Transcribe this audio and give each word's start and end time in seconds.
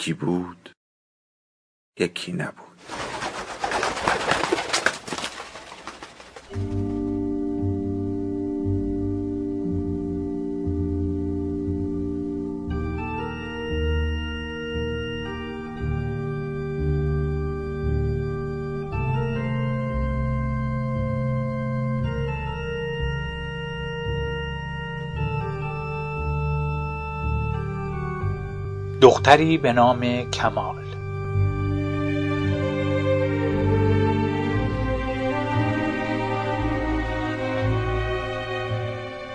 یکی 0.00 0.12
بود 0.12 0.70
یکی 1.98 2.32
نبود. 2.32 2.99
دختری 29.10 29.58
به 29.58 29.72
نام 29.72 30.30
کمال. 30.30 30.74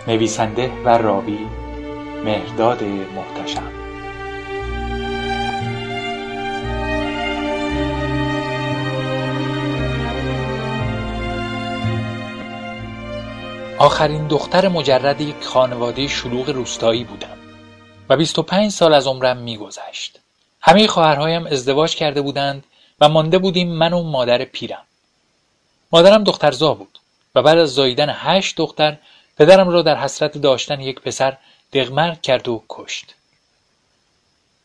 نویسنده 0.08 0.72
و 0.86 0.90
راوی 0.90 1.40
مهرداد 2.26 2.84
محتشم. 2.84 3.72
آخرین 13.80 14.28
دختر 14.28 14.68
مجرد 14.68 15.22
یک 15.22 15.44
خانواده 15.44 16.08
شلوغ 16.08 16.50
روستایی 16.50 17.04
بودم. 17.04 17.45
و 18.10 18.18
بیست 18.18 18.40
و 18.40 18.44
پنج 18.44 18.72
سال 18.72 18.94
از 18.94 19.08
عمرم 19.08 19.38
میگذشت. 19.38 20.20
همه 20.62 20.88
خواهرهایم 20.88 21.48
ازدواج 21.48 21.96
کرده 21.96 22.22
بودند 22.22 22.64
و 23.02 23.10
مانده 23.10 23.38
بودیم 23.38 23.70
من 23.70 23.94
و 23.94 24.04
مادر 24.04 24.46
پیرم. 24.46 24.84
مادرم 25.92 26.24
دخترزا 26.24 26.74
بود 26.74 27.00
و 27.36 27.42
بعد 27.42 27.58
از 27.58 27.74
زاییدن 27.74 28.10
هشت 28.10 28.58
دختر 28.58 28.98
پدرم 29.38 29.70
را 29.70 29.82
در 29.82 29.96
حسرت 29.96 30.38
داشتن 30.38 30.80
یک 30.80 31.02
پسر 31.02 31.38
دغمرگ 31.74 32.22
کرد 32.22 32.48
و 32.48 32.64
کشت. 32.70 33.16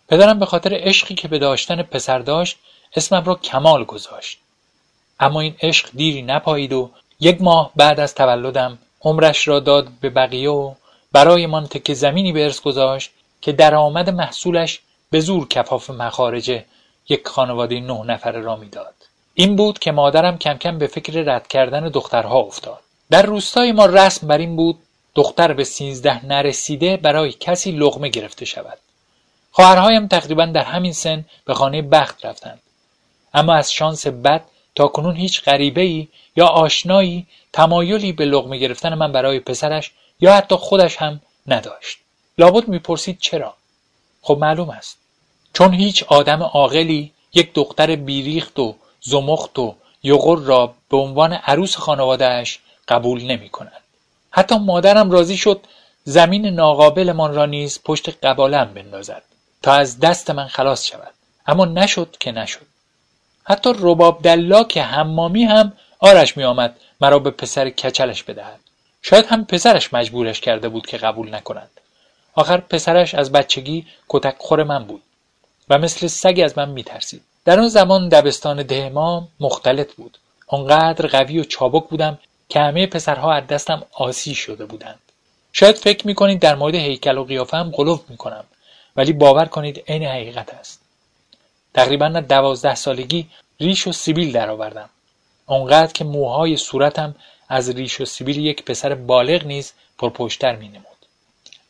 پدرم 0.08 0.38
به 0.38 0.47
خاطر 0.47 0.70
عشقی 0.75 1.14
که 1.14 1.28
به 1.28 1.38
داشتن 1.38 1.82
پسر 1.82 2.19
داشت 2.19 2.58
اسمم 2.97 3.25
را 3.25 3.34
کمال 3.34 3.84
گذاشت. 3.84 4.38
اما 5.20 5.41
این 5.41 5.56
عشق 5.62 5.91
دیری 5.94 6.22
نپایید 6.22 6.72
و 6.72 6.91
یک 7.20 7.42
ماه 7.42 7.72
بعد 7.77 8.00
از 8.00 8.14
تولدم 8.14 8.78
عمرش 9.00 9.48
را 9.48 9.60
داد 9.60 9.88
به 10.00 10.10
بقیه 10.10 10.50
و 10.50 10.75
برایمان 11.12 11.66
تکه 11.66 11.94
زمینی 11.94 12.32
به 12.32 12.44
ارث 12.44 12.60
گذاشت 12.60 13.10
که 13.41 13.52
درآمد 13.52 14.10
محصولش 14.10 14.81
به 15.10 15.20
زور 15.20 15.48
کفاف 15.48 15.91
مخارج 15.91 16.62
یک 17.09 17.28
خانواده 17.28 17.81
نه 17.81 18.04
نفره 18.04 18.41
را 18.41 18.56
می‌داد. 18.56 18.94
این 19.34 19.56
بود 19.56 19.78
که 19.78 19.92
مادرم 19.92 20.38
کم 20.38 20.54
کم 20.54 20.78
به 20.78 20.87
فکر 20.87 21.12
رد 21.12 21.48
کردن 21.48 21.88
دخترها 21.88 22.38
افتاد. 22.38 22.81
در 23.10 23.22
روستای 23.22 23.72
ما 23.72 23.87
رسم 23.87 24.26
بر 24.26 24.38
این 24.38 24.56
بود 24.56 24.78
دختر 25.14 25.53
به 25.53 25.64
سیزده 25.64 26.26
نرسیده 26.26 26.97
برای 26.97 27.32
کسی 27.32 27.72
لغمه 27.72 28.09
گرفته 28.09 28.44
شود. 28.44 28.78
خواهرهایم 29.53 30.06
تقریبا 30.06 30.47
در 30.47 30.64
همین 30.64 30.93
سن 30.93 31.25
به 31.44 31.54
خانه 31.54 31.82
بخت 31.82 32.25
رفتند. 32.26 32.60
اما 33.34 33.54
از 33.54 33.72
شانس 33.72 34.06
بد 34.06 34.44
تا 34.75 34.88
کنون 34.88 35.16
هیچ 35.16 35.44
غریبه 35.44 35.81
ای 35.81 36.09
یا 36.37 36.47
آشنایی 36.47 37.26
تمایلی 37.53 38.12
به 38.12 38.25
لغمه 38.25 38.59
گرفتن 38.59 38.94
من 38.94 39.12
برای 39.12 39.41
پسرش 39.41 39.93
یا 40.20 40.34
حتی 40.34 40.56
خودش 40.56 40.97
هم 40.97 41.20
نداشت. 41.47 41.98
لابد 42.40 42.68
می‌پرسید 42.68 43.18
چرا؟ 43.20 43.54
خب 44.22 44.38
معلوم 44.40 44.70
است. 44.70 44.98
چون 45.52 45.74
هیچ 45.74 46.02
آدم 46.02 46.42
عاقلی 46.42 47.12
یک 47.34 47.54
دختر 47.54 47.96
بیریخت 47.96 48.58
و 48.58 48.74
زمخت 49.00 49.58
و 49.58 49.74
یغر 50.02 50.38
را 50.38 50.74
به 50.90 50.96
عنوان 50.96 51.32
عروس 51.32 51.76
خانوادهش 51.76 52.58
قبول 52.88 53.22
نمی 53.22 53.48
کند. 53.48 53.82
حتی 54.30 54.58
مادرم 54.58 55.10
راضی 55.10 55.36
شد 55.36 55.60
زمین 56.04 56.46
ناقابلمان 56.46 57.34
را 57.34 57.46
نیز 57.46 57.80
پشت 57.84 58.24
قبالم 58.24 58.74
بندازد 58.74 59.22
تا 59.62 59.72
از 59.72 60.00
دست 60.00 60.30
من 60.30 60.46
خلاص 60.46 60.86
شود. 60.86 61.14
اما 61.46 61.64
نشد 61.64 62.16
که 62.20 62.32
نشد. 62.32 62.66
حتی 63.44 63.72
رباب 63.78 64.68
که 64.68 64.82
حمامی 64.82 65.44
هم 65.44 65.72
آرش 65.98 66.36
می 66.36 66.44
آمد 66.44 66.76
مرا 67.00 67.18
به 67.18 67.30
پسر 67.30 67.70
کچلش 67.70 68.22
بدهد. 68.22 68.60
شاید 69.02 69.26
هم 69.26 69.44
پسرش 69.44 69.94
مجبورش 69.94 70.40
کرده 70.40 70.68
بود 70.68 70.86
که 70.86 70.96
قبول 70.96 71.34
نکند. 71.34 71.70
آخر 72.40 72.60
پسرش 72.60 73.14
از 73.14 73.32
بچگی 73.32 73.86
کتک 74.08 74.34
خور 74.38 74.62
من 74.62 74.84
بود 74.84 75.02
و 75.68 75.78
مثل 75.78 76.06
سگ 76.06 76.40
از 76.44 76.58
من 76.58 76.68
میترسید. 76.68 77.22
در 77.44 77.60
آن 77.60 77.68
زمان 77.68 78.08
دبستان 78.08 78.62
ده 78.62 78.88
ما 78.88 79.28
مختلط 79.40 79.94
بود. 79.94 80.18
آنقدر 80.46 81.06
قوی 81.06 81.38
و 81.38 81.44
چابک 81.44 81.88
بودم 81.88 82.18
که 82.48 82.60
همه 82.60 82.86
پسرها 82.86 83.32
از 83.32 83.46
دستم 83.46 83.82
آسی 83.92 84.34
شده 84.34 84.64
بودند. 84.66 84.98
شاید 85.52 85.76
فکر 85.76 86.06
می‌کنید 86.06 86.40
در 86.40 86.54
مورد 86.54 86.74
هیکل 86.74 87.18
و 87.18 87.24
قیافم 87.24 87.70
غلوف 87.74 88.00
می‌کنم 88.08 88.44
ولی 88.96 89.12
باور 89.12 89.44
کنید 89.44 89.84
عین 89.88 90.04
حقیقت 90.04 90.54
است. 90.54 90.80
تقریبا 91.74 92.08
دوازده 92.08 92.74
سالگی 92.74 93.28
ریش 93.60 93.86
و 93.86 93.92
سیبیل 93.92 94.32
درآوردم. 94.32 94.88
آنقدر 95.46 95.92
که 95.92 96.04
موهای 96.04 96.56
صورتم 96.56 97.14
از 97.48 97.70
ریش 97.70 98.00
و 98.00 98.04
سیبیل 98.04 98.38
یک 98.38 98.64
پسر 98.64 98.94
بالغ 98.94 99.44
نیز 99.44 99.72
پرپشتر 99.98 100.56
مینمود. 100.56 101.00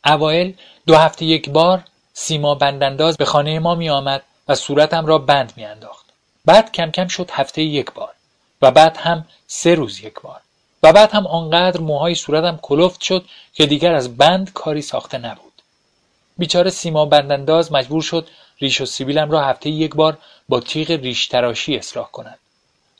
اوایل 0.05 0.55
دو 0.87 0.95
هفته 0.95 1.25
یک 1.25 1.49
بار 1.49 1.83
سیما 2.13 2.55
بندانداز 2.55 3.17
به 3.17 3.25
خانه 3.25 3.59
ما 3.59 3.75
می 3.75 3.89
آمد 3.89 4.23
و 4.47 4.55
صورتم 4.55 5.05
را 5.05 5.17
بند 5.17 5.53
می 5.57 5.65
انداخت. 5.65 6.05
بعد 6.45 6.71
کم 6.71 6.91
کم 6.91 7.07
شد 7.07 7.29
هفته 7.31 7.61
یک 7.61 7.93
بار 7.93 8.13
و 8.61 8.71
بعد 8.71 8.97
هم 8.97 9.25
سه 9.47 9.75
روز 9.75 9.99
یک 9.99 10.21
بار 10.21 10.41
و 10.83 10.93
بعد 10.93 11.11
هم 11.11 11.27
آنقدر 11.27 11.79
موهای 11.79 12.15
صورتم 12.15 12.59
کلفت 12.61 13.01
شد 13.01 13.25
که 13.53 13.65
دیگر 13.65 13.93
از 13.93 14.17
بند 14.17 14.53
کاری 14.53 14.81
ساخته 14.81 15.17
نبود. 15.17 15.51
بیچاره 16.37 16.69
سیما 16.69 17.05
بندانداز 17.05 17.71
مجبور 17.71 18.01
شد 18.01 18.27
ریش 18.59 18.81
و 18.81 18.85
سیبیلم 18.85 19.31
را 19.31 19.41
هفته 19.41 19.69
یک 19.69 19.95
بار 19.95 20.17
با 20.49 20.59
تیغ 20.59 20.91
ریش 20.91 21.27
تراشی 21.27 21.77
اصلاح 21.77 22.11
کند. 22.11 22.39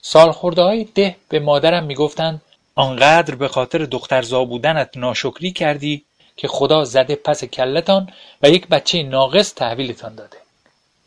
سالخورده 0.01 0.62
های 0.62 0.83
ده 0.83 1.16
به 1.29 1.39
مادرم 1.39 1.83
می‌گفتند 1.83 2.41
آنقدر 2.75 3.35
به 3.35 3.47
خاطر 3.47 3.85
دخترزا 3.85 4.45
بودنت 4.45 4.97
ناشکری 4.97 5.51
کردی 5.51 6.06
که 6.38 6.47
خدا 6.47 6.84
زده 6.84 7.16
پس 7.16 7.44
کلتان 7.44 8.09
و 8.44 8.50
یک 8.50 8.68
بچه 8.68 9.03
ناقص 9.03 9.53
تحویلتان 9.53 10.16
داده. 10.16 10.38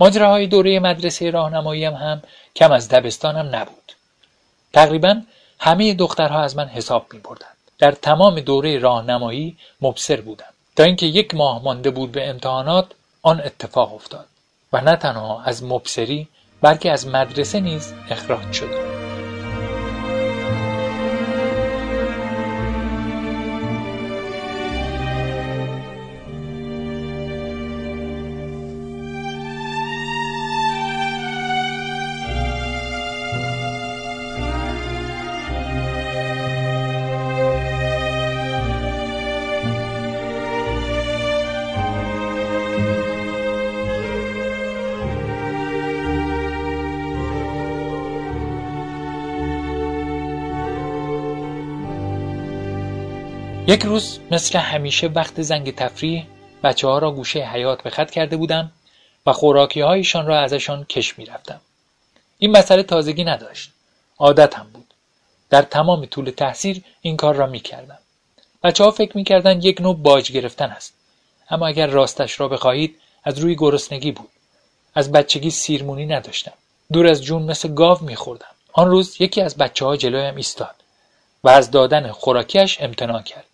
ماجراهای 0.01 0.47
دوره 0.47 0.81
مدرسه 0.81 1.31
راهنمایی 1.31 1.85
هم, 1.85 2.23
کم 2.57 2.73
از 2.73 2.89
دبستانم 2.89 3.57
نبود. 3.57 3.93
تقریبا 4.73 5.23
همه 5.59 5.95
دخترها 5.95 6.43
از 6.43 6.57
من 6.57 6.67
حساب 6.67 7.07
می 7.13 7.19
بردن. 7.19 7.47
در 7.79 7.93
تمام 7.93 8.41
دوره 8.41 8.79
راهنمایی 8.79 9.57
مبصر 9.81 10.21
بودم. 10.21 10.55
تا 10.77 10.83
اینکه 10.85 11.07
یک 11.07 11.35
ماه 11.35 11.63
مانده 11.63 11.91
بود 11.91 12.13
به 12.13 12.29
امتحانات 12.29 12.87
آن 13.23 13.41
اتفاق 13.41 13.95
افتاد 13.95 14.27
و 14.73 14.81
نه 14.81 14.97
تنها 14.97 15.43
از 15.43 15.65
مبصری 15.65 16.29
بلکه 16.63 16.93
از 16.93 17.07
مدرسه 17.07 17.61
نیز 17.61 17.95
اخراج 18.11 18.53
شدم 18.53 18.94
یک 53.67 53.83
روز 53.83 54.19
مثل 54.31 54.59
همیشه 54.59 55.07
وقت 55.07 55.43
زنگ 55.43 55.75
تفریح 55.75 56.27
بچه 56.63 56.89
ها 56.89 56.99
را 56.99 57.11
گوشه 57.11 57.41
حیات 57.41 57.83
به 57.83 57.91
خط 57.91 58.11
کرده 58.11 58.37
بودم 58.37 58.73
و 59.27 59.33
خوراکی 59.33 59.81
هایشان 59.81 60.27
را 60.27 60.41
ازشان 60.41 60.85
کش 60.85 61.19
می 61.19 61.25
رفتم. 61.25 61.61
این 62.39 62.57
مسئله 62.57 62.83
تازگی 62.83 63.25
نداشت. 63.25 63.71
عادتم 64.19 64.67
بود. 64.73 64.95
در 65.51 65.63
تمام 65.63 66.07
طول 66.07 66.31
تحصیل 66.31 66.83
این 67.01 67.17
کار 67.17 67.35
را 67.35 67.47
می 67.47 67.61
کردم. 67.61 67.99
بچه 68.63 68.85
ها 68.85 68.91
فکر 68.91 69.17
می 69.17 69.25
کردن 69.25 69.63
یک 69.63 69.81
نوع 69.81 69.97
باج 69.97 70.33
گرفتن 70.33 70.71
است. 70.71 70.95
اما 71.51 71.67
اگر 71.67 71.87
راستش 71.87 72.41
را 72.41 72.49
بخواهید 72.49 73.01
از 73.25 73.39
روی 73.39 73.55
گرسنگی 73.55 74.13
بود. 74.13 74.31
از 74.95 75.13
بچگی 75.13 75.51
سیرمونی 75.51 76.07
نداشتم. 76.07 76.53
دور 76.93 77.07
از 77.07 77.23
جون 77.23 77.43
مثل 77.43 77.75
گاو 77.75 77.99
می 78.03 78.17
خوردم. 78.17 78.55
آن 78.73 78.91
روز 78.91 79.17
یکی 79.21 79.41
از 79.41 79.57
بچه 79.57 79.85
ها 79.85 79.97
جلویم 79.97 80.37
ایستاد 80.37 80.75
و 81.45 81.49
از 81.49 81.71
دادن 81.71 82.13
خوراکیش 82.13 82.81
امتناع 82.81 83.23
کرد. 83.23 83.45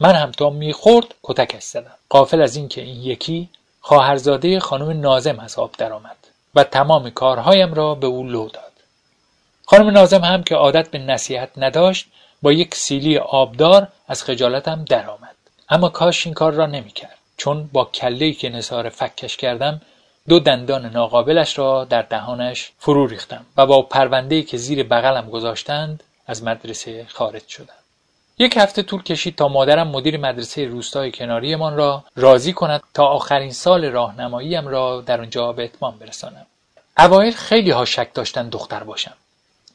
من 0.00 0.14
هم 0.14 0.30
تا 0.30 0.50
می‌خورد 0.50 1.14
کتکش 1.22 1.62
زدم. 1.62 1.94
قافل 2.08 2.42
از 2.42 2.56
اینکه 2.56 2.80
این 2.80 3.02
یکی 3.02 3.48
خواهرزاده 3.80 4.60
خانم 4.60 5.00
نازم 5.00 5.38
از 5.38 5.58
آب 5.58 5.74
درآمد 5.78 6.16
و 6.54 6.64
تمام 6.64 7.10
کارهایم 7.10 7.74
را 7.74 7.94
به 7.94 8.06
او 8.06 8.24
لو 8.24 8.48
داد. 8.48 8.72
خانم 9.66 9.90
نازم 9.90 10.24
هم 10.24 10.42
که 10.42 10.54
عادت 10.54 10.90
به 10.90 10.98
نصیحت 10.98 11.50
نداشت 11.56 12.06
با 12.42 12.52
یک 12.52 12.74
سیلی 12.74 13.18
آبدار 13.18 13.88
از 14.08 14.22
خجالتم 14.22 14.84
درآمد. 14.84 15.34
اما 15.68 15.88
کاش 15.88 16.26
این 16.26 16.34
کار 16.34 16.52
را 16.52 16.66
نمی‌کرد 16.66 17.18
چون 17.36 17.70
با 17.72 17.84
کله‌ای 17.84 18.32
که 18.32 18.48
نثار 18.48 18.88
فکش 18.88 19.36
کردم 19.36 19.80
دو 20.28 20.38
دندان 20.38 20.86
ناقابلش 20.86 21.58
را 21.58 21.84
در 21.84 22.02
دهانش 22.02 22.70
فرو 22.78 23.06
ریختم 23.06 23.46
و 23.56 23.66
با 23.66 23.82
پرونده‌ای 23.82 24.42
که 24.42 24.56
زیر 24.56 24.82
بغلم 24.82 25.30
گذاشتند 25.30 26.02
از 26.26 26.42
مدرسه 26.42 27.06
خارج 27.08 27.48
شدم. 27.48 27.77
یک 28.40 28.56
هفته 28.56 28.82
طول 28.82 29.02
کشید 29.02 29.36
تا 29.36 29.48
مادرم 29.48 29.88
مدیر 29.88 30.16
مدرسه 30.16 30.64
روستای 30.64 31.12
کناریمان 31.12 31.76
را 31.76 32.04
راضی 32.16 32.52
کند 32.52 32.82
تا 32.94 33.06
آخرین 33.06 33.52
سال 33.52 33.84
راهنماییم 33.84 34.68
را 34.68 35.00
در 35.00 35.20
آنجا 35.20 35.52
به 35.52 35.64
اتمام 35.64 35.98
برسانم. 35.98 36.46
اوایل 36.98 37.32
خیلی 37.32 37.70
ها 37.70 37.84
شک 37.84 38.14
داشتند 38.14 38.50
دختر 38.50 38.84
باشم. 38.84 39.14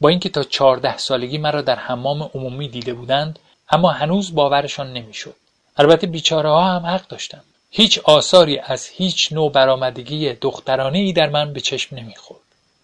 با 0.01 0.09
اینکه 0.09 0.29
تا 0.29 0.43
چهارده 0.43 0.97
سالگی 0.97 1.37
مرا 1.37 1.61
در 1.61 1.75
حمام 1.75 2.29
عمومی 2.35 2.67
دیده 2.67 2.93
بودند 2.93 3.39
اما 3.69 3.91
هنوز 3.91 4.35
باورشان 4.35 4.93
نمی‌شد. 4.93 5.35
البته 5.77 6.07
بیچاره 6.07 6.49
ها 6.49 6.63
هم 6.63 6.85
حق 6.85 7.07
داشتند. 7.07 7.43
هیچ 7.71 7.99
آثاری 7.99 8.59
از 8.59 8.87
هیچ 8.87 9.33
نوع 9.33 9.51
برآمدگی 9.51 10.33
دخترانه 10.33 10.99
ای 10.99 11.13
در 11.13 11.29
من 11.29 11.53
به 11.53 11.59
چشم 11.59 11.95
نمی‌خورد. 11.95 12.41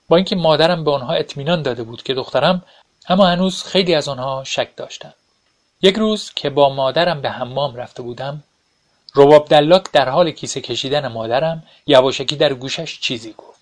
با 0.10 0.16
اینکه 0.16 0.36
مادرم 0.36 0.84
به 0.84 0.92
آنها 0.92 1.14
اطمینان 1.14 1.62
داده 1.62 1.84
بود 1.84 2.04
که 2.04 2.14
دخترم 2.14 2.64
اما 3.10 3.28
هنوز 3.28 3.64
خیلی 3.64 3.96
از 3.96 4.08
آنها 4.08 4.44
شک 4.44 4.76
داشتند. 4.76 5.14
یک 5.82 5.96
روز 5.96 6.32
که 6.36 6.50
با 6.50 6.70
مادرم 6.70 7.22
به 7.22 7.30
حمام 7.30 7.76
رفته 7.76 8.02
بودم 8.02 8.44
رباب 9.16 9.48
دلاک 9.48 9.92
در 9.92 10.10
حال 10.10 10.32
کیسه 10.32 10.62
کشیدن 10.62 11.08
مادرم 11.08 11.64
یواشکی 11.88 12.36
در 12.36 12.54
گوشش 12.54 13.00
چیزی 13.00 13.34
گفت. 13.38 13.60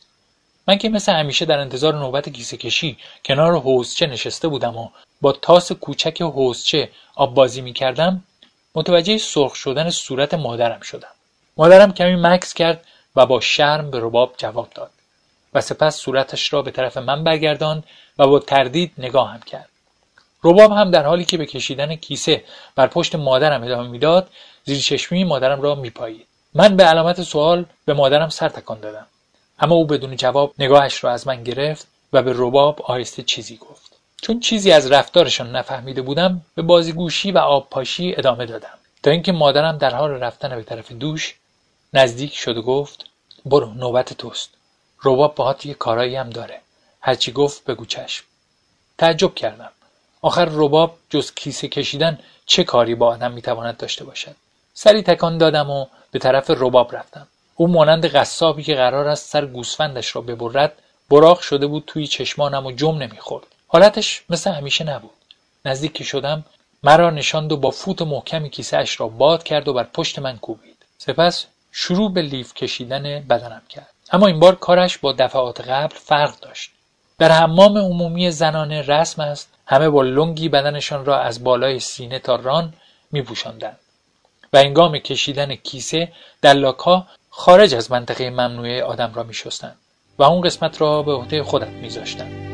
من 0.67 0.77
که 0.77 0.89
مثل 0.89 1.13
همیشه 1.13 1.45
در 1.45 1.59
انتظار 1.59 1.95
نوبت 1.95 2.29
کیسه 2.29 2.57
کشی 2.57 2.97
کنار 3.25 3.59
حوزچه 3.59 4.07
نشسته 4.07 4.47
بودم 4.47 4.77
و 4.77 4.89
با 5.21 5.31
تاس 5.31 5.71
کوچک 5.71 6.21
حوزچه 6.21 6.89
آب 7.15 7.33
بازی 7.33 7.61
می 7.61 7.73
کردم 7.73 8.23
متوجه 8.75 9.17
سرخ 9.17 9.55
شدن 9.55 9.89
صورت 9.89 10.33
مادرم 10.33 10.81
شدم. 10.81 11.11
مادرم 11.57 11.93
کمی 11.93 12.15
مکس 12.15 12.53
کرد 12.53 12.85
و 13.15 13.25
با 13.25 13.39
شرم 13.39 13.91
به 13.91 13.99
رباب 14.01 14.33
جواب 14.37 14.69
داد 14.75 14.91
و 15.53 15.61
سپس 15.61 15.95
صورتش 15.95 16.53
را 16.53 16.61
به 16.61 16.71
طرف 16.71 16.97
من 16.97 17.23
برگرداند 17.23 17.83
و 18.17 18.27
با 18.27 18.39
تردید 18.39 18.91
نگاهم 18.97 19.39
کرد. 19.39 19.69
رباب 20.43 20.71
هم 20.71 20.91
در 20.91 21.05
حالی 21.05 21.25
که 21.25 21.37
به 21.37 21.45
کشیدن 21.45 21.95
کیسه 21.95 22.43
بر 22.75 22.87
پشت 22.87 23.15
مادرم 23.15 23.63
ادامه 23.63 23.89
می‌داد 23.89 24.29
زیر 24.65 24.79
چشمی 24.79 25.23
مادرم 25.23 25.61
را 25.61 25.75
میپایید. 25.75 26.27
من 26.53 26.75
به 26.75 26.83
علامت 26.83 27.21
سوال 27.21 27.65
به 27.85 27.93
مادرم 27.93 28.29
سر 28.29 28.49
تکان 28.49 28.79
دادم. 28.79 29.07
اما 29.59 29.75
او 29.75 29.85
بدون 29.85 30.15
جواب 30.15 30.53
نگاهش 30.59 31.03
را 31.03 31.11
از 31.11 31.27
من 31.27 31.43
گرفت 31.43 31.87
و 32.13 32.23
به 32.23 32.33
رباب 32.35 32.81
آهسته 32.81 33.23
چیزی 33.23 33.57
گفت. 33.57 33.91
چون 34.21 34.39
چیزی 34.39 34.71
از 34.71 34.91
رفتارشان 34.91 35.55
نفهمیده 35.55 36.01
بودم 36.01 36.41
به 36.55 36.61
بازیگوشی 36.61 37.31
و 37.31 37.37
آب 37.37 37.69
پاشی 37.69 38.13
ادامه 38.17 38.45
دادم. 38.45 38.77
تا 39.03 39.11
اینکه 39.11 39.31
مادرم 39.31 39.77
در 39.77 39.95
حال 39.95 40.11
رفتن 40.11 40.55
به 40.55 40.63
طرف 40.63 40.91
دوش 40.91 41.35
نزدیک 41.93 42.35
شد 42.35 42.57
و 42.57 42.61
گفت 42.61 43.05
برو 43.45 43.73
نوبت 43.73 44.13
توست. 44.13 44.49
رباب 45.03 45.35
باهات 45.35 45.65
یه 45.65 45.73
کارایی 45.73 46.15
هم 46.15 46.29
داره. 46.29 46.61
هرچی 47.01 47.31
گفت 47.31 47.65
بگو 47.65 47.85
چشم 47.85 48.25
تعجب 48.97 49.35
کردم. 49.35 49.71
آخر 50.27 50.47
رباب 50.51 50.97
جز 51.09 51.33
کیسه 51.33 51.67
کشیدن 51.67 52.19
چه 52.45 52.63
کاری 52.63 52.95
با 52.95 53.07
آدم 53.07 53.31
می‌تواند 53.31 53.77
داشته 53.77 54.03
باشد؟ 54.03 54.35
سری 54.73 55.01
تکان 55.03 55.37
دادم 55.37 55.69
و 55.69 55.85
به 56.11 56.19
طرف 56.19 56.49
رباب 56.49 56.95
رفتم. 56.95 57.27
او 57.55 57.67
مانند 57.67 58.05
قصابی 58.05 58.63
که 58.63 58.75
قرار 58.75 59.07
است 59.07 59.29
سر 59.29 59.45
گوسفندش 59.45 60.15
را 60.15 60.21
ببرد 60.21 60.73
براق 61.09 61.39
شده 61.39 61.67
بود 61.67 61.83
توی 61.87 62.07
چشمانم 62.07 62.65
و 62.65 62.71
جم 62.71 62.97
نمی‌خورد. 62.97 63.45
حالتش 63.67 64.23
مثل 64.29 64.51
همیشه 64.51 64.83
نبود. 64.83 65.11
نزدیک 65.65 65.93
که 65.93 66.03
شدم 66.03 66.45
مرا 66.83 67.09
نشاند 67.09 67.51
و 67.51 67.57
با 67.57 67.71
فوت 67.71 68.01
محکمی 68.01 68.49
کیسه 68.49 68.77
اش 68.77 68.99
را 68.99 69.07
باد 69.07 69.43
کرد 69.43 69.67
و 69.67 69.73
بر 69.73 69.83
پشت 69.83 70.19
من 70.19 70.37
کوبید. 70.37 70.85
سپس 70.97 71.45
شروع 71.71 72.13
به 72.13 72.21
لیف 72.21 72.53
کشیدن 72.53 73.03
بدنم 73.29 73.61
کرد. 73.69 73.93
اما 74.11 74.27
این 74.27 74.39
بار 74.39 74.55
کارش 74.55 74.97
با 74.97 75.11
دفعات 75.11 75.61
قبل 75.61 75.95
فرق 75.95 76.39
داشت. 76.39 76.71
در 77.19 77.31
حمام 77.31 77.77
عمومی 77.77 78.31
زنانه 78.31 78.81
رسم 78.81 79.21
است 79.21 79.56
همه 79.67 79.89
با 79.89 80.01
لنگی 80.01 80.49
بدنشان 80.49 81.05
را 81.05 81.19
از 81.19 81.43
بالای 81.43 81.79
سینه 81.79 82.19
تا 82.19 82.35
ران 82.35 82.73
میپوشاندند 83.11 83.79
و 84.53 84.57
انگام 84.57 84.97
کشیدن 84.97 85.55
کیسه 85.55 86.11
دلاکها 86.41 87.07
خارج 87.29 87.75
از 87.75 87.91
منطقه 87.91 88.29
ممنوعه 88.29 88.83
آدم 88.83 89.11
را 89.13 89.23
میشستند 89.23 89.77
و 90.19 90.23
اون 90.23 90.41
قسمت 90.41 90.81
را 90.81 91.03
به 91.03 91.13
عهده 91.13 91.43
خودت 91.43 91.67
میذاشتند. 91.67 92.46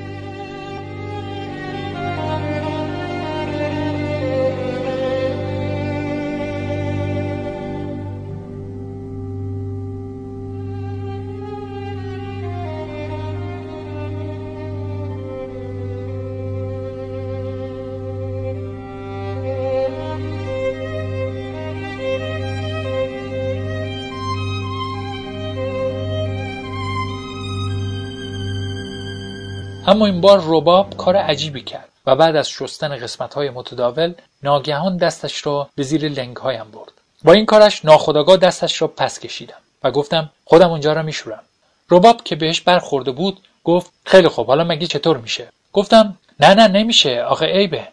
اما 29.88 30.06
این 30.06 30.22
بار 30.22 30.42
رباب 30.46 30.98
کار 30.98 31.16
عجیبی 31.16 31.62
کرد 31.62 31.90
و 32.06 32.16
بعد 32.16 32.36
از 32.36 32.50
شستن 32.50 32.98
قسمتهای 32.98 33.50
متداول 33.50 34.14
ناگهان 34.44 34.98
دستش 34.98 35.46
را 35.46 35.70
به 35.76 35.84
زیر 35.84 36.10
لنگهایم 36.10 36.72
برد. 36.72 36.92
با 37.24 37.34
این 37.34 37.46
کارش 37.46 37.86
ناخداگاه 37.86 38.38
دستش 38.38 38.82
را 38.82 38.88
پس 38.88 39.20
کشیدم 39.20 39.58
و 39.84 39.92
گفتم 39.92 40.30
خودم 40.46 40.70
اونجا 40.70 40.94
را 40.94 41.02
میشورم. 41.02 41.44
رباب 41.92 42.24
که 42.24 42.36
بهش 42.36 42.62
برخورده 42.62 43.12
بود 43.12 43.40
گفت 43.64 43.92
خیلی 44.06 44.28
خوب 44.28 44.48
حالا 44.48 44.64
مگه 44.64 44.88
چطور 44.88 45.18
میشه؟ 45.18 45.48
گفتم 45.74 46.18
نه 46.40 46.54
نه 46.54 46.68
نمیشه 46.68 47.24
آخه 47.24 47.46
عیبه. 47.46 47.88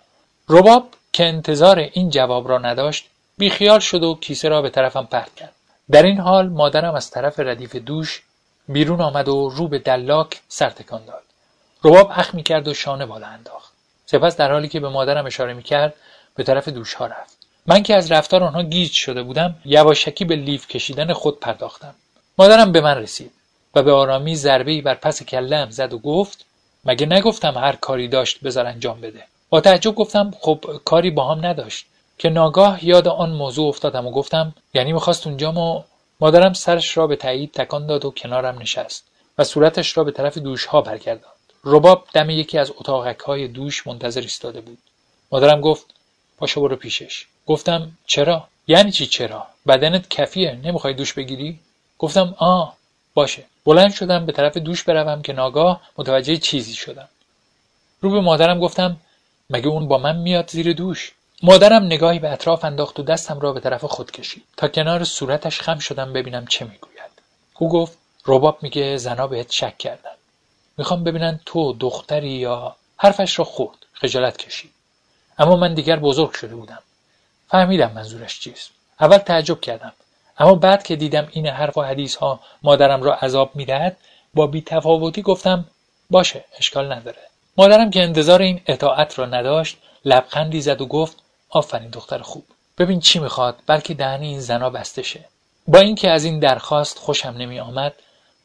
رباب 0.48 0.88
که 1.12 1.24
انتظار 1.24 1.78
این 1.78 2.10
جواب 2.10 2.48
را 2.48 2.58
نداشت 2.58 3.06
بیخیال 3.38 3.80
شد 3.80 4.02
و 4.02 4.14
کیسه 4.20 4.48
را 4.48 4.62
به 4.62 4.70
طرفم 4.70 5.08
پرت 5.10 5.34
کرد. 5.34 5.52
در 5.90 6.02
این 6.02 6.18
حال 6.18 6.48
مادرم 6.48 6.94
از 6.94 7.10
طرف 7.10 7.40
ردیف 7.40 7.76
دوش 7.76 8.22
بیرون 8.68 9.00
آمد 9.00 9.28
و 9.28 9.48
رو 9.48 9.68
به 9.68 9.78
دلاک 9.78 10.40
سر 10.48 10.70
تکان 10.70 11.04
داد. 11.04 11.29
رباب 11.84 12.12
اخ 12.14 12.34
می‌کرد 12.34 12.68
و 12.68 12.74
شانه 12.74 13.06
بالا 13.06 13.26
انداخت. 13.26 13.72
سپس 14.06 14.36
در 14.36 14.52
حالی 14.52 14.68
که 14.68 14.80
به 14.80 14.88
مادرم 14.88 15.26
اشاره 15.26 15.54
می‌کرد 15.54 15.94
به 16.34 16.42
طرف 16.42 16.68
دوشها 16.68 17.06
رفت. 17.06 17.38
من 17.66 17.82
که 17.82 17.94
از 17.94 18.12
رفتار 18.12 18.44
آنها 18.44 18.62
گیج 18.62 18.92
شده 18.92 19.22
بودم 19.22 19.56
یواشکی 19.64 20.24
به 20.24 20.36
لیف 20.36 20.66
کشیدن 20.66 21.12
خود 21.12 21.40
پرداختم. 21.40 21.94
مادرم 22.38 22.72
به 22.72 22.80
من 22.80 22.98
رسید 22.98 23.32
و 23.74 23.82
به 23.82 23.92
آرامی 23.92 24.36
ضربهای 24.36 24.80
بر 24.80 24.94
پس 24.94 25.22
کلهام 25.22 25.70
زد 25.70 25.92
و 25.92 25.98
گفت 25.98 26.44
مگه 26.84 27.06
نگفتم 27.06 27.58
هر 27.58 27.76
کاری 27.76 28.08
داشت 28.08 28.40
بذار 28.40 28.66
انجام 28.66 29.00
بده. 29.00 29.24
با 29.50 29.60
تعجب 29.60 29.94
گفتم 29.94 30.30
خب 30.40 30.80
کاری 30.84 31.10
با 31.10 31.34
هم 31.34 31.46
نداشت. 31.46 31.86
که 32.18 32.30
ناگاه 32.30 32.84
یاد 32.84 33.08
آن 33.08 33.30
موضوع 33.30 33.68
افتادم 33.68 34.06
و 34.06 34.10
گفتم 34.10 34.54
یعنی 34.74 34.92
می‌خواست 34.92 35.26
اونجا 35.26 35.52
ما 35.52 35.84
مادرم 36.20 36.52
سرش 36.52 36.96
را 36.96 37.06
به 37.06 37.16
تایید 37.16 37.52
تکان 37.52 37.86
داد 37.86 38.04
و 38.04 38.10
کنارم 38.10 38.58
نشست 38.58 39.04
و 39.38 39.44
صورتش 39.44 39.96
را 39.96 40.04
به 40.04 40.10
طرف 40.10 40.38
دوشها 40.38 40.80
برگرداند. 40.80 41.34
رباب 41.64 42.06
دم 42.12 42.30
یکی 42.30 42.58
از 42.58 42.72
های 43.26 43.48
دوش 43.48 43.86
منتظر 43.86 44.20
ایستاده 44.20 44.60
بود. 44.60 44.78
مادرم 45.32 45.60
گفت 45.60 45.86
پاشو 46.36 46.60
برو 46.60 46.76
پیشش. 46.76 47.26
گفتم 47.46 47.92
چرا؟ 48.06 48.48
یعنی 48.66 48.92
چی 48.92 49.06
چرا؟ 49.06 49.46
بدنت 49.66 50.08
کفیه 50.08 50.58
نمی‌خوای 50.64 50.94
دوش 50.94 51.12
بگیری؟ 51.12 51.58
گفتم 51.98 52.34
آ 52.38 52.66
باشه. 53.14 53.44
بلند 53.64 53.92
شدم 53.92 54.26
به 54.26 54.32
طرف 54.32 54.56
دوش 54.56 54.84
بروم 54.84 55.22
که 55.22 55.32
ناگاه 55.32 55.80
متوجه 55.98 56.36
چیزی 56.36 56.74
شدم. 56.74 57.08
رو 58.00 58.10
به 58.10 58.20
مادرم 58.20 58.60
گفتم 58.60 58.96
مگه 59.50 59.68
اون 59.68 59.88
با 59.88 59.98
من 59.98 60.16
میاد 60.16 60.50
زیر 60.50 60.72
دوش؟ 60.72 61.12
مادرم 61.42 61.84
نگاهی 61.84 62.18
به 62.18 62.32
اطراف 62.32 62.64
انداخت 62.64 63.00
و 63.00 63.02
دستم 63.02 63.40
را 63.40 63.52
به 63.52 63.60
طرف 63.60 63.84
خود 63.84 64.10
کشید. 64.10 64.44
تا 64.56 64.68
کنار 64.68 65.04
صورتش 65.04 65.60
خم 65.60 65.78
شدم 65.78 66.12
ببینم 66.12 66.46
چه 66.46 66.64
می‌گوید. 66.64 67.10
او 67.58 67.68
گفت 67.68 67.98
رباب 68.26 68.58
میگه 68.62 68.96
زنا 68.96 69.26
بهت 69.26 69.52
شک 69.52 69.78
کردن. 69.78 70.10
می‌خوام 70.78 71.04
ببینن 71.04 71.40
تو 71.46 71.72
دختری 71.72 72.30
یا 72.30 72.76
حرفش 72.96 73.38
را 73.38 73.44
خورد 73.44 73.78
خجالت 73.92 74.36
کشید 74.36 74.70
اما 75.38 75.56
من 75.56 75.74
دیگر 75.74 75.96
بزرگ 75.96 76.32
شده 76.32 76.54
بودم. 76.54 76.78
فهمیدم 77.48 77.92
منظورش 77.92 78.40
چیست. 78.40 78.70
اول 79.00 79.18
تعجب 79.18 79.60
کردم. 79.60 79.92
اما 80.38 80.54
بعد 80.54 80.82
که 80.82 80.96
دیدم 80.96 81.28
این 81.30 81.46
حرف 81.46 81.78
و 81.78 81.82
حدیث 81.82 82.16
ها 82.16 82.40
مادرم 82.62 83.02
را 83.02 83.14
عذاب 83.14 83.56
می‌دهد 83.56 83.96
با 84.34 84.46
بیتفاوتی 84.46 85.22
گفتم 85.22 85.64
باشه 86.10 86.44
اشکال 86.58 86.92
نداره. 86.92 87.22
مادرم 87.56 87.90
که 87.90 88.02
انتظار 88.02 88.42
این 88.42 88.60
اطاعت 88.66 89.18
را 89.18 89.26
نداشت 89.26 89.76
لبخندی 90.04 90.60
زد 90.60 90.80
و 90.80 90.86
گفت 90.86 91.16
آفرین 91.50 91.90
دختر 91.90 92.18
خوب. 92.18 92.44
ببین 92.78 93.00
چی 93.00 93.18
می‌خواد 93.18 93.56
بلکه 93.66 93.94
دهن 93.94 94.20
این 94.20 94.40
زنا 94.40 94.70
بسته 94.70 95.02
شه. 95.02 95.24
با 95.68 95.78
اینکه 95.78 96.10
از 96.10 96.24
این 96.24 96.38
درخواست 96.38 96.98
خوشم 96.98 97.28
نمی 97.28 97.60
آمد 97.60 97.94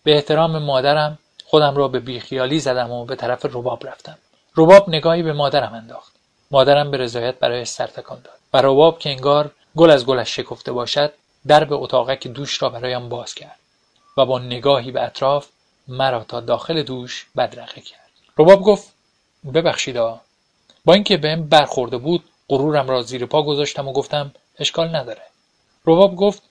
به 0.03 0.15
احترام 0.15 0.57
مادرم 0.57 1.19
خودم 1.45 1.75
را 1.75 1.87
به 1.87 1.99
بیخیالی 1.99 2.59
زدم 2.59 2.91
و 2.91 3.05
به 3.05 3.15
طرف 3.15 3.45
رباب 3.45 3.87
رفتم. 3.87 4.17
رباب 4.57 4.89
نگاهی 4.89 5.23
به 5.23 5.33
مادرم 5.33 5.73
انداخت. 5.73 6.13
مادرم 6.51 6.91
به 6.91 6.97
رضایت 6.97 7.39
برای 7.39 7.65
سر 7.65 7.87
تکان 7.87 8.21
داد. 8.23 8.39
و 8.53 8.61
رباب 8.61 8.99
که 8.99 9.09
انگار 9.09 9.51
گل 9.75 9.89
از 9.89 10.05
گلش 10.05 10.35
شکفته 10.35 10.71
باشد 10.71 11.13
درب 11.47 11.73
اتاقک 11.73 12.27
دوش 12.27 12.61
را 12.61 12.69
برایم 12.69 13.09
باز 13.09 13.33
کرد 13.33 13.59
و 14.17 14.25
با 14.25 14.39
نگاهی 14.39 14.91
به 14.91 15.03
اطراف 15.03 15.47
مرا 15.87 16.23
تا 16.23 16.39
داخل 16.39 16.83
دوش 16.83 17.27
بدرقه 17.37 17.81
کرد. 17.81 18.09
رباب 18.37 18.61
گفت 18.61 18.93
ببخشید 19.53 19.97
با 20.85 20.93
اینکه 20.93 21.17
بهم 21.17 21.49
برخورده 21.49 21.97
بود 21.97 22.23
غرورم 22.49 22.87
را 22.87 23.01
زیر 23.01 23.25
پا 23.25 23.43
گذاشتم 23.43 23.87
و 23.87 23.93
گفتم 23.93 24.31
اشکال 24.59 24.95
نداره. 24.95 25.21
رباب 25.85 26.15
گفت 26.15 26.41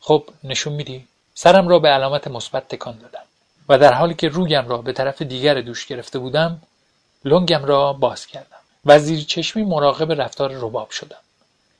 خب 0.00 0.24
نشون 0.44 0.72
میدی. 0.72 1.06
سرم 1.34 1.68
را 1.68 1.78
به 1.78 1.88
علامت 1.88 2.28
مثبت 2.28 2.68
تکان 2.68 2.98
دادم. 2.98 3.23
و 3.68 3.78
در 3.78 3.92
حالی 3.92 4.14
که 4.14 4.28
رویم 4.28 4.68
را 4.68 4.78
به 4.78 4.92
طرف 4.92 5.22
دیگر 5.22 5.60
دوش 5.60 5.86
گرفته 5.86 6.18
بودم 6.18 6.62
لنگم 7.24 7.64
را 7.64 7.92
باز 7.92 8.26
کردم 8.26 8.56
و 8.86 8.98
زیر 8.98 9.24
چشمی 9.24 9.64
مراقب 9.64 10.12
رفتار 10.12 10.52
رباب 10.52 10.90
شدم. 10.90 11.16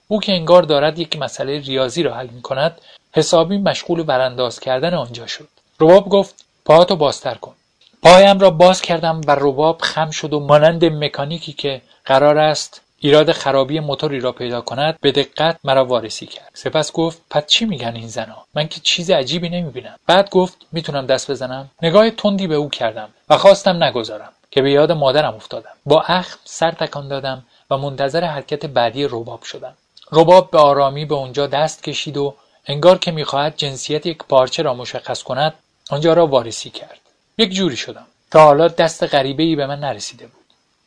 او 0.08 0.20
که 0.20 0.32
انگار 0.32 0.62
دارد 0.62 0.98
یک 0.98 1.18
مسئله 1.18 1.58
ریاضی 1.58 2.02
را 2.02 2.14
حل 2.14 2.26
می 2.26 2.42
کند 2.42 2.80
حسابی 3.12 3.58
مشغول 3.58 4.02
برانداز 4.02 4.60
کردن 4.60 4.94
آنجا 4.94 5.26
شد. 5.26 5.48
رباب 5.80 6.08
گفت 6.08 6.44
پاهاتو 6.64 6.96
بازتر 6.96 7.34
کن. 7.34 7.54
پایم 8.02 8.38
را 8.38 8.50
باز 8.50 8.82
کردم 8.82 9.20
و 9.26 9.36
رباب 9.40 9.80
خم 9.80 10.10
شد 10.10 10.32
و 10.32 10.40
مانند 10.40 10.84
مکانیکی 10.84 11.52
که 11.52 11.82
قرار 12.04 12.38
است 12.38 12.80
ایراد 13.04 13.32
خرابی 13.32 13.80
موتوری 13.80 14.20
را 14.20 14.32
پیدا 14.32 14.60
کند 14.60 14.98
به 15.00 15.12
دقت 15.12 15.58
مرا 15.64 15.84
وارسی 15.84 16.26
کرد. 16.26 16.50
سپس 16.54 16.92
گفت 16.92 17.22
پس 17.30 17.46
چی 17.46 17.64
میگن 17.64 17.94
این 17.94 18.08
زنا؟ 18.08 18.44
من 18.54 18.68
که 18.68 18.80
چیز 18.80 19.10
عجیبی 19.10 19.48
نمی‌بینم. 19.48 19.96
بعد 20.06 20.30
گفت 20.30 20.66
می‌تونم 20.72 21.06
دست 21.06 21.30
بزنم؟ 21.30 21.70
نگاه 21.82 22.10
تندی 22.10 22.46
به 22.46 22.54
او 22.54 22.70
کردم 22.70 23.08
و 23.28 23.38
خواستم 23.38 23.84
نگذارم 23.84 24.32
که 24.50 24.62
به 24.62 24.70
یاد 24.70 24.92
مادرم 24.92 25.34
افتادم. 25.34 25.70
با 25.86 26.02
اخم 26.02 26.38
سر 26.44 26.70
تکان 26.70 27.08
دادم 27.08 27.44
و 27.70 27.78
منتظر 27.78 28.24
حرکت 28.24 28.66
بعدی 28.66 29.04
رباب 29.04 29.42
شدم. 29.42 29.74
رباب 30.12 30.50
به 30.50 30.58
آرامی 30.58 31.04
به 31.04 31.14
اونجا 31.14 31.46
دست 31.46 31.82
کشید 31.82 32.16
و 32.16 32.34
انگار 32.66 32.98
که 32.98 33.10
می‌خواهد 33.10 33.56
جنسیت 33.56 34.06
یک 34.06 34.18
پارچه 34.18 34.62
را 34.62 34.74
مشخص 34.74 35.22
کند 35.22 35.54
آنجا 35.90 36.12
را 36.12 36.26
وارسی 36.26 36.70
کرد. 36.70 37.00
یک 37.38 37.50
جوری 37.50 37.76
شدم. 37.76 38.06
تا 38.30 38.44
حالا 38.44 38.68
دست 38.68 39.02
غریبه 39.02 39.42
ای 39.42 39.56
به 39.56 39.66
من 39.66 39.80
نرسیده 39.80 40.26
بود. 40.26 40.44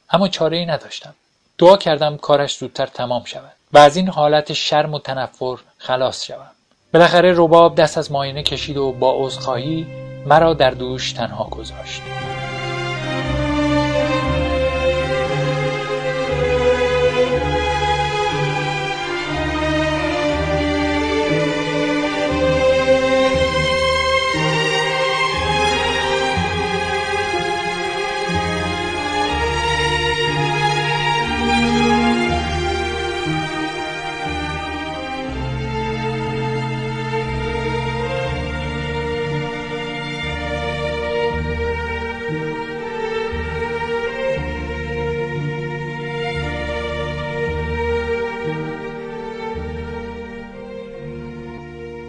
اما 0.10 0.28
چاره 0.28 0.58
ای 0.58 0.66
نداشتم. 0.66 1.16
دعا 1.58 1.78
کردم 1.78 2.18
کارش 2.18 2.58
زودتر 2.58 2.86
تمام 2.86 3.24
شود 3.24 3.52
و 3.74 3.78
از 3.78 3.98
این 3.98 4.10
حالت 4.10 4.54
شرم 4.54 4.94
و 4.94 5.00
تنفر 5.00 5.58
خلاص 5.78 6.26
شوم. 6.26 6.52
بالاخره 6.94 7.34
رباب 7.36 7.76
دست 7.76 7.98
از 7.98 8.12
ماینه 8.12 8.44
کشید 8.44 8.78
و 8.78 8.92
با 8.92 9.14
عذرخواهی 9.18 9.88
مرا 10.26 10.54
در 10.54 10.72
دوش 10.72 11.12
تنها 11.12 11.44
گذاشت. 11.44 12.02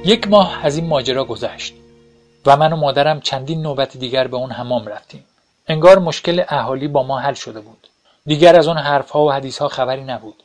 یک 0.08 0.28
ماه 0.28 0.66
از 0.66 0.76
این 0.76 0.86
ماجرا 0.86 1.24
گذشت 1.24 1.74
و 2.46 2.56
من 2.56 2.72
و 2.72 2.76
مادرم 2.76 3.20
چندین 3.20 3.62
نوبت 3.62 3.96
دیگر 3.96 4.26
به 4.26 4.36
اون 4.36 4.50
حمام 4.50 4.86
رفتیم. 4.86 5.24
انگار 5.66 5.98
مشکل 5.98 6.44
اهالی 6.48 6.88
با 6.88 7.02
ما 7.02 7.18
حل 7.18 7.34
شده 7.34 7.60
بود. 7.60 7.86
دیگر 8.26 8.56
از 8.56 8.68
اون 8.68 8.76
حرفها 8.76 9.24
و 9.24 9.32
حدیثها 9.32 9.68
خبری 9.68 10.04
نبود. 10.04 10.42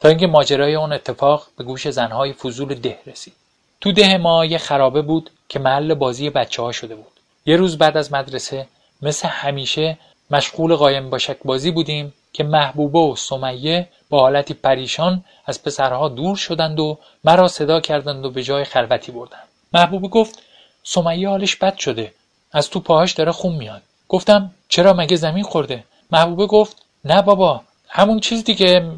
تا 0.00 0.08
اینکه 0.08 0.26
ماجرای 0.26 0.74
اون 0.74 0.92
اتفاق 0.92 1.46
به 1.58 1.64
گوش 1.64 1.88
زنهای 1.88 2.32
فضول 2.32 2.74
ده 2.74 2.98
رسید. 3.06 3.32
تو 3.80 3.92
ده 3.92 4.18
ما 4.18 4.44
یه 4.44 4.58
خرابه 4.58 5.02
بود 5.02 5.30
که 5.48 5.58
محل 5.58 5.94
بازی 5.94 6.30
بچه 6.30 6.62
ها 6.62 6.72
شده 6.72 6.94
بود. 6.94 7.12
یه 7.46 7.56
روز 7.56 7.78
بعد 7.78 7.96
از 7.96 8.12
مدرسه 8.12 8.66
مثل 9.02 9.28
همیشه 9.28 9.98
مشغول 10.30 10.74
قایم 10.74 11.10
باشک 11.10 11.36
بازی 11.44 11.70
بودیم 11.70 12.14
که 12.36 12.44
محبوبه 12.44 12.98
و 12.98 13.16
سمیه 13.16 13.88
با 14.10 14.20
حالتی 14.20 14.54
پریشان 14.54 15.24
از 15.46 15.62
پسرها 15.62 16.08
دور 16.08 16.36
شدند 16.36 16.80
و 16.80 16.98
مرا 17.24 17.48
صدا 17.48 17.80
کردند 17.80 18.24
و 18.24 18.30
به 18.30 18.42
جای 18.42 18.64
خلوتی 18.64 19.12
بردند. 19.12 19.48
محبوبه 19.72 20.08
گفت 20.08 20.42
سمیه 20.82 21.28
حالش 21.28 21.56
بد 21.56 21.76
شده 21.76 22.14
از 22.52 22.70
تو 22.70 22.80
پاهاش 22.80 23.12
داره 23.12 23.32
خون 23.32 23.54
میاد. 23.54 23.82
گفتم 24.08 24.50
چرا 24.68 24.92
مگه 24.92 25.16
زمین 25.16 25.44
خورده؟ 25.44 25.84
محبوبه 26.10 26.46
گفت 26.46 26.76
نه 27.04 27.22
بابا 27.22 27.62
همون 27.88 28.20
چیز 28.20 28.44
دیگه 28.44 28.90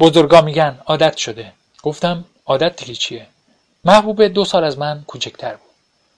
بزرگا 0.00 0.40
میگن 0.40 0.78
عادت 0.86 1.16
شده. 1.16 1.52
گفتم 1.82 2.24
عادت 2.46 2.76
دیگه 2.76 2.94
چیه؟ 2.94 3.26
محبوبه 3.84 4.28
دو 4.28 4.44
سال 4.44 4.64
از 4.64 4.78
من 4.78 5.04
کوچکتر 5.06 5.54
بود 5.54 5.74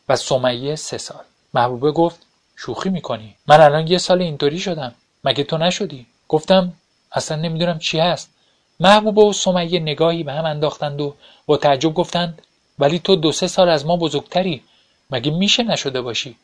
و 0.08 0.16
سمیه 0.16 0.76
سه 0.76 0.98
سال. 0.98 1.24
محبوبه 1.54 1.92
گفت 1.92 2.26
شوخی 2.56 2.88
می‌کنی 2.88 3.34
من 3.46 3.60
الان 3.60 3.86
یه 3.86 3.98
سال 3.98 4.22
اینطوری 4.22 4.58
شدم 4.58 4.94
مگه 5.24 5.44
تو 5.44 5.58
نشدی؟ 5.58 6.06
گفتم 6.28 6.72
اصلا 7.12 7.36
نمی‌دونم 7.36 7.78
چی 7.78 7.98
هست. 7.98 8.30
محبوبه 8.80 9.22
و 9.22 9.32
سمیه 9.32 9.80
نگاهی 9.80 10.22
به 10.22 10.32
هم 10.32 10.44
انداختند 10.44 11.00
و 11.00 11.14
با 11.46 11.56
تعجب 11.56 11.94
گفتند 11.94 12.42
ولی 12.78 12.98
تو 12.98 13.16
دو 13.16 13.32
سه 13.32 13.46
سال 13.46 13.68
از 13.68 13.86
ما 13.86 13.96
بزرگتری 13.96 14.62
مگه 15.10 15.30
میشه 15.30 15.62
نشده 15.62 16.00
باشی؟ 16.00 16.36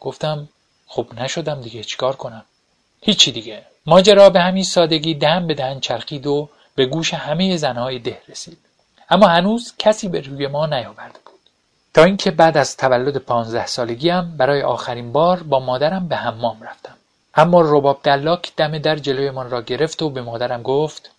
گفتم 0.00 0.48
خب 0.86 1.06
نشدم 1.16 1.60
دیگه 1.60 1.84
چیکار 1.84 2.16
کنم؟ 2.16 2.44
هیچی 3.00 3.32
دیگه. 3.32 3.62
ماجرا 3.86 4.30
به 4.30 4.40
همین 4.40 4.64
سادگی 4.64 5.14
دهن 5.14 5.46
به 5.46 5.54
دهن 5.54 5.80
چرخید 5.80 6.26
و 6.26 6.48
به 6.74 6.86
گوش 6.86 7.14
همه 7.14 7.56
زنهای 7.56 7.98
ده 7.98 8.22
رسید. 8.28 8.58
اما 9.10 9.26
هنوز 9.26 9.74
کسی 9.78 10.08
به 10.08 10.20
روی 10.20 10.46
ما 10.46 10.66
نیاورده 10.66 11.18
بود. 11.24 11.40
تا 11.94 12.04
اینکه 12.04 12.30
بعد 12.30 12.56
از 12.56 12.76
تولد 12.76 13.16
پانزده 13.16 13.66
سالگیم 13.66 14.36
برای 14.36 14.62
آخرین 14.62 15.12
بار 15.12 15.42
با 15.42 15.60
مادرم 15.60 16.08
به 16.08 16.16
حمام 16.16 16.62
رفتم. 16.62 16.96
اما 17.36 17.60
رباب 17.60 18.00
دلاک 18.02 18.52
دم 18.56 18.78
در 18.78 18.96
جلویمان 18.96 19.50
را 19.50 19.62
گرفت 19.62 20.02
و 20.02 20.10
به 20.10 20.22
مادرم 20.22 20.62
گفت 20.62 21.10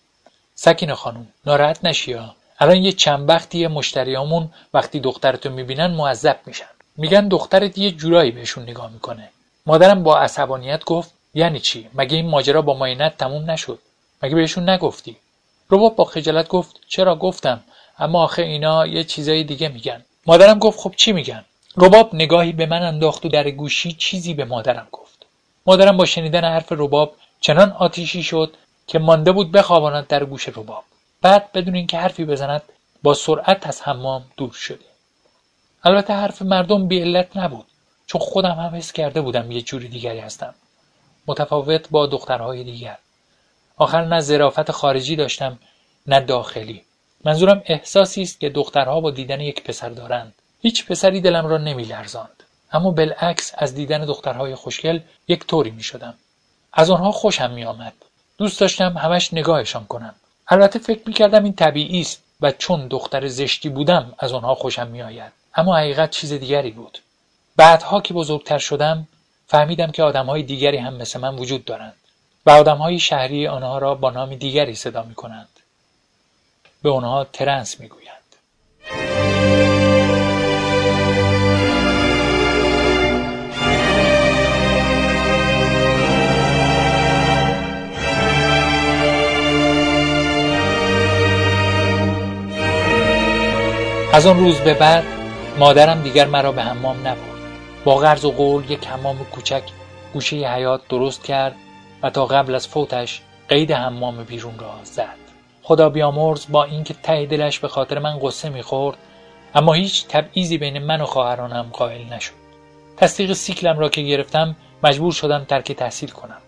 سکینه 0.54 0.94
خانم 0.94 1.28
ناراحت 1.46 1.84
نشیا 1.84 2.34
الان 2.58 2.76
یه 2.76 2.92
چند 2.92 3.28
وقتی 3.28 3.66
مشتریامون 3.66 4.50
وقتی 4.74 5.00
دخترتو 5.00 5.50
می‌بینن 5.50 5.86
معذب 5.86 6.36
میشن. 6.46 6.66
میگن 6.96 7.28
دخترت 7.28 7.78
یه 7.78 7.90
جورایی 7.90 8.30
بهشون 8.30 8.62
نگاه 8.62 8.90
می‌کنه. 8.90 9.28
مادرم 9.66 10.02
با 10.02 10.18
عصبانیت 10.18 10.84
گفت 10.84 11.10
یعنی 11.34 11.60
چی؟ 11.60 11.88
مگه 11.94 12.16
این 12.16 12.28
ماجرا 12.28 12.62
با 12.62 12.74
ماینت 12.74 13.16
تموم 13.16 13.50
نشد؟ 13.50 13.78
مگه 14.22 14.34
بهشون 14.34 14.68
نگفتی؟ 14.68 15.16
رباب 15.70 15.96
با 15.96 16.04
خجالت 16.04 16.48
گفت 16.48 16.80
چرا؟ 16.88 17.16
گفتم. 17.16 17.64
اما 17.98 18.22
آخه 18.24 18.42
اینا 18.42 18.86
یه 18.86 19.04
چیزای 19.04 19.44
دیگه 19.44 19.68
میگن. 19.68 20.04
مادرم 20.26 20.58
گفت 20.58 20.80
خب 20.80 20.94
چی 20.96 21.12
میگن؟ 21.12 21.44
رباب 21.76 22.14
نگاهی 22.14 22.52
به 22.52 22.66
من 22.66 22.82
انداخت 22.82 23.26
و 23.26 23.28
در 23.28 23.50
گوشی 23.50 23.92
چیزی 23.92 24.34
به 24.34 24.44
مادرم 24.44 24.88
گفت. 24.92 25.05
مادرم 25.66 25.96
با 25.96 26.04
شنیدن 26.04 26.44
حرف 26.44 26.72
رباب 26.72 27.16
چنان 27.40 27.72
آتیشی 27.72 28.22
شد 28.22 28.54
که 28.86 28.98
مانده 28.98 29.32
بود 29.32 29.52
بخواباند 29.52 30.06
در 30.06 30.24
گوش 30.24 30.48
رباب. 30.48 30.84
بعد 31.22 31.52
بدون 31.52 31.74
اینکه 31.74 31.98
حرفی 31.98 32.24
بزند 32.24 32.62
با 33.02 33.14
سرعت 33.14 33.66
از 33.66 33.82
حمام 33.82 34.24
دور 34.36 34.52
شدیم 34.52 34.86
البته 35.84 36.14
حرف 36.14 36.42
مردم 36.42 36.88
بی 36.88 37.00
علت 37.00 37.36
نبود 37.36 37.66
چون 38.06 38.20
خودم 38.20 38.50
هم 38.50 38.74
حس 38.74 38.92
کرده 38.92 39.20
بودم 39.20 39.50
یه 39.50 39.62
جوری 39.62 39.88
دیگری 39.88 40.18
هستم. 40.18 40.54
متفاوت 41.26 41.88
با 41.90 42.06
دخترهای 42.06 42.64
دیگر. 42.64 42.98
آخر 43.76 44.04
نه 44.04 44.20
ظرافت 44.20 44.70
خارجی 44.70 45.16
داشتم 45.16 45.58
نه 46.06 46.20
داخلی. 46.20 46.82
منظورم 47.24 47.62
احساسی 47.64 48.22
است 48.22 48.40
که 48.40 48.48
دخترها 48.48 49.00
با 49.00 49.10
دیدن 49.10 49.40
یک 49.40 49.64
پسر 49.64 49.88
دارند. 49.88 50.34
هیچ 50.62 50.86
پسری 50.86 51.20
دلم 51.20 51.46
را 51.46 51.58
نمیلرزاند. 51.58 52.42
اما 52.72 52.90
بالعکس 52.90 53.52
از 53.58 53.74
دیدن 53.74 54.04
دخترهای 54.04 54.54
خوشگل 54.54 55.00
یک 55.28 55.46
طوری 55.46 55.70
می 55.70 55.82
شدم. 55.82 56.14
از 56.72 56.90
آنها 56.90 57.12
خوشم 57.12 57.50
می 57.50 57.64
آمد. 57.64 57.92
دوست 58.38 58.60
داشتم 58.60 58.96
همش 58.96 59.34
نگاهشان 59.34 59.84
کنم. 59.84 60.14
البته 60.48 60.78
فکر 60.78 61.00
می 61.06 61.14
کردم 61.14 61.44
این 61.44 61.52
طبیعی 61.52 62.00
است 62.00 62.22
و 62.40 62.52
چون 62.52 62.88
دختر 62.88 63.26
زشتی 63.28 63.68
بودم 63.68 64.14
از 64.18 64.32
آنها 64.32 64.54
خوشم 64.54 64.86
می 64.86 65.02
آید. 65.02 65.32
اما 65.54 65.76
حقیقت 65.76 66.10
چیز 66.10 66.32
دیگری 66.32 66.70
بود. 66.70 66.98
بعدها 67.56 68.00
که 68.00 68.14
بزرگتر 68.14 68.58
شدم 68.58 69.08
فهمیدم 69.46 69.90
که 69.90 70.02
آدمهای 70.02 70.42
دیگری 70.42 70.76
هم 70.76 70.94
مثل 70.94 71.20
من 71.20 71.36
وجود 71.36 71.64
دارند 71.64 71.94
و 72.46 72.50
آدمهای 72.50 72.98
شهری 72.98 73.46
آنها 73.46 73.78
را 73.78 73.94
با 73.94 74.10
نام 74.10 74.34
دیگری 74.34 74.74
صدا 74.74 75.02
می 75.02 75.14
کنند. 75.14 75.48
به 76.82 76.90
آنها 76.90 77.24
ترنس 77.24 77.80
می 77.80 77.88
گویند. 77.88 78.15
از 94.16 94.26
آن 94.26 94.38
روز 94.38 94.60
به 94.60 94.74
بعد 94.74 95.04
مادرم 95.58 96.02
دیگر 96.02 96.26
مرا 96.26 96.52
به 96.52 96.62
حمام 96.62 97.00
نبرد. 97.00 97.40
با 97.84 97.96
غرض 97.96 98.24
و 98.24 98.30
قول 98.30 98.70
یک 98.70 98.86
حمام 98.86 99.24
کوچک 99.24 99.62
گوشه 100.12 100.36
حیات 100.36 100.88
درست 100.88 101.24
کرد 101.24 101.54
و 102.02 102.10
تا 102.10 102.26
قبل 102.26 102.54
از 102.54 102.68
فوتش 102.68 103.20
قید 103.48 103.72
حمام 103.72 104.24
بیرون 104.24 104.58
را 104.58 104.74
زد. 104.84 105.16
خدا 105.62 105.88
بیامرز 105.88 106.46
با 106.50 106.64
اینکه 106.64 106.94
ته 106.94 107.26
دلش 107.26 107.58
به 107.58 107.68
خاطر 107.68 107.98
من 107.98 108.18
قصه 108.22 108.48
می‌خورد 108.48 108.96
اما 109.54 109.72
هیچ 109.72 110.06
تبعیضی 110.06 110.58
بین 110.58 110.78
من 110.78 111.00
و 111.00 111.06
خواهرانم 111.06 111.70
قائل 111.72 112.04
نشد. 112.04 112.32
تصدیق 112.96 113.32
سیکلم 113.32 113.78
را 113.78 113.88
که 113.88 114.02
گرفتم 114.02 114.56
مجبور 114.82 115.12
شدم 115.12 115.44
ترک 115.44 115.72
تحصیل 115.72 116.10
کنم. 116.10 116.40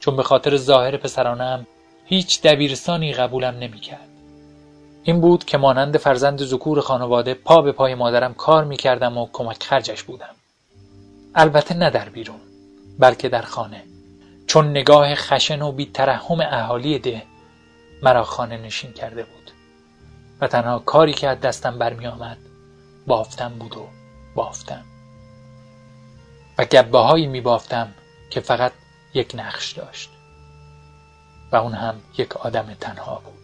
چون 0.00 0.16
به 0.16 0.22
خاطر 0.22 0.56
ظاهر 0.56 0.96
پسرانم 0.96 1.66
هیچ 2.06 2.42
دبیرستانی 2.42 3.12
قبولم 3.12 3.54
نمی‌کرد. 3.58 4.13
این 5.06 5.20
بود 5.20 5.44
که 5.44 5.58
مانند 5.58 5.96
فرزند 5.96 6.44
ذکور 6.44 6.80
خانواده 6.80 7.34
پا 7.34 7.62
به 7.62 7.72
پای 7.72 7.94
مادرم 7.94 8.34
کار 8.34 8.64
می‌کردم 8.64 9.18
و 9.18 9.28
کمک 9.32 9.62
خرجش 9.62 10.02
بودم. 10.02 10.34
البته 11.34 11.74
نه 11.74 11.90
در 11.90 12.08
بیرون 12.08 12.40
بلکه 12.98 13.28
در 13.28 13.42
خانه. 13.42 13.82
چون 14.46 14.70
نگاه 14.70 15.14
خشن 15.14 15.62
و 15.62 15.72
بی 15.72 15.86
ترحم 15.86 16.40
اهالی 16.40 16.98
ده 16.98 17.22
مرا 18.02 18.24
خانه 18.24 18.56
نشین 18.56 18.92
کرده 18.92 19.22
بود. 19.22 19.50
و 20.40 20.48
تنها 20.48 20.78
کاری 20.78 21.12
که 21.12 21.28
از 21.28 21.40
دستم 21.40 21.78
برمی 21.78 22.06
آمد 22.06 22.38
بافتم 23.06 23.48
بود 23.58 23.76
و 23.76 23.88
بافتم. 24.34 24.84
و 26.58 26.64
گبه 26.64 26.98
هایی 26.98 27.26
می 27.26 27.40
بافتم 27.40 27.94
که 28.30 28.40
فقط 28.40 28.72
یک 29.14 29.32
نقش 29.34 29.72
داشت. 29.72 30.10
و 31.52 31.56
اون 31.56 31.72
هم 31.72 31.94
یک 32.18 32.36
آدم 32.36 32.74
تنها 32.80 33.22
بود. 33.24 33.43